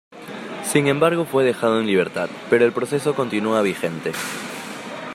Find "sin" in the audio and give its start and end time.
0.63-0.87